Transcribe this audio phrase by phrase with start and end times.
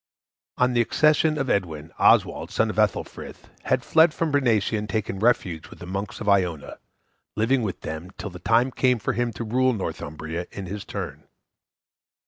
[0.57, 5.19] On the accession of Edwin, Oswald, son of Ethelfrith, had fled from Bernicia and taken
[5.19, 6.79] refuge with the monks of Iona,
[7.35, 11.27] living with them till the time came for him to rule Northumbria in his turn.